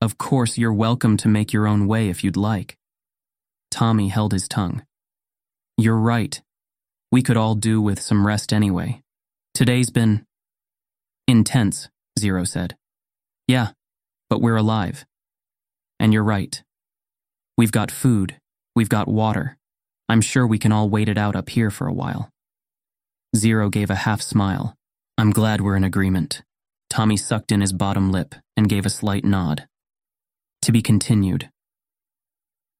Of 0.00 0.18
course, 0.18 0.58
you're 0.58 0.74
welcome 0.74 1.16
to 1.18 1.28
make 1.28 1.54
your 1.54 1.66
own 1.66 1.86
way 1.86 2.10
if 2.10 2.22
you'd 2.22 2.36
like. 2.36 2.76
Tommy 3.70 4.08
held 4.08 4.32
his 4.32 4.46
tongue. 4.46 4.84
You're 5.78 5.96
right. 5.96 6.42
We 7.10 7.22
could 7.22 7.38
all 7.38 7.54
do 7.54 7.80
with 7.80 8.00
some 8.00 8.26
rest 8.26 8.52
anyway. 8.52 9.02
Today's 9.54 9.88
been 9.88 10.26
intense, 11.26 11.88
Zero 12.18 12.44
said. 12.44 12.76
Yeah, 13.48 13.68
but 14.28 14.42
we're 14.42 14.56
alive. 14.56 15.06
And 15.98 16.12
you're 16.12 16.22
right. 16.22 16.62
We've 17.56 17.72
got 17.72 17.90
food. 17.90 18.38
We've 18.74 18.90
got 18.90 19.08
water. 19.08 19.56
I'm 20.10 20.20
sure 20.20 20.46
we 20.46 20.58
can 20.58 20.72
all 20.72 20.90
wait 20.90 21.08
it 21.08 21.16
out 21.16 21.34
up 21.34 21.48
here 21.48 21.70
for 21.70 21.86
a 21.86 21.92
while. 21.92 22.30
Zero 23.34 23.70
gave 23.70 23.88
a 23.88 23.94
half 23.94 24.20
smile. 24.20 24.74
I'm 25.16 25.30
glad 25.30 25.62
we're 25.62 25.76
in 25.76 25.84
agreement. 25.84 26.42
Tommy 26.90 27.16
sucked 27.16 27.50
in 27.50 27.62
his 27.62 27.72
bottom 27.72 28.12
lip 28.12 28.34
and 28.58 28.68
gave 28.68 28.84
a 28.84 28.90
slight 28.90 29.24
nod. 29.24 29.66
To 30.66 30.72
be 30.72 30.82
continued. 30.82 31.48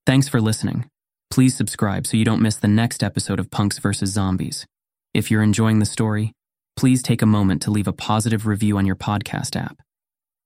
Thanks 0.07 0.29
for 0.29 0.41
listening. 0.41 0.91
Please 1.31 1.57
subscribe 1.57 2.05
so 2.05 2.17
you 2.17 2.25
don't 2.25 2.43
miss 2.43 2.57
the 2.57 2.67
next 2.67 3.01
episode 3.01 3.39
of 3.39 3.53
Punks 3.53 3.79
vs. 3.79 4.11
Zombies. 4.11 4.67
If 5.15 5.31
you're 5.31 5.45
enjoying 5.45 5.79
the 5.79 5.87
story, 5.87 6.33
please 6.77 7.01
take 7.01 7.23
a 7.23 7.27
moment 7.27 7.63
to 7.63 7.71
leave 7.71 7.87
a 7.87 7.93
positive 7.93 8.45
review 8.45 8.77
on 8.77 8.87
your 8.87 8.97
podcast 8.97 9.55
app. 9.55 9.77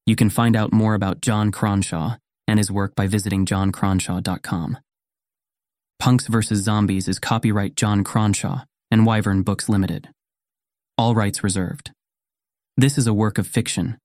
You 0.05 0.17
can 0.17 0.29
find 0.29 0.55
out 0.55 0.75
more 0.75 0.93
about 0.93 1.23
Jon 1.23 1.51
Cronshaw 1.51 2.19
and 2.47 2.59
his 2.59 2.71
work 2.71 2.95
by 2.95 3.07
visiting 3.07 3.47
joncronshaw.com. 3.47 4.77
Punks 5.99 6.27
vs. 6.27 6.59
Zombies 6.59 7.09
is 7.09 7.19
copyright 7.19 7.75
Jon 7.75 8.05
Cronshaw 8.05 8.65
and 8.91 9.07
Wyvern 9.07 9.45
Books 9.45 9.67
Limited. 9.67 10.11
All 10.99 11.15
rights 11.15 11.43
reserved. 11.43 11.91
This 12.77 12.99
is 12.99 13.07
a 13.07 13.15
work 13.15 13.39
of 13.39 13.47
fiction. 13.47 13.97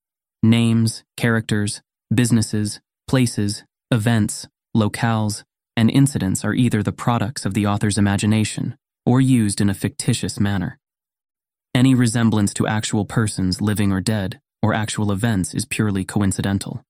Names, 0.42 1.04
characters, 1.18 1.82
businesses, 2.14 2.80
places, 3.08 3.64
events, 3.92 4.48
locales, 4.76 5.44
and 5.76 5.90
incidents 5.90 6.46
are 6.46 6.54
either 6.54 6.82
the 6.82 6.92
products 6.92 7.46
of 7.46 7.54
the 7.54 7.68
author's 7.68 7.98
imagination 7.98 8.78
or 9.06 9.20
used 9.20 9.60
in 9.60 9.70
a 9.70 9.74
fictitious 9.74 10.40
manner. 10.40 10.80
Any 11.74 11.94
resemblance 11.94 12.54
to 12.54 12.68
actual 12.68 13.04
persons, 13.04 13.60
living 13.60 13.92
or 13.92 14.00
dead, 14.00 14.40
or 14.62 14.74
actual 14.74 15.12
events 15.12 15.54
is 15.54 15.66
purely 15.66 16.06
coincidental. 16.06 16.85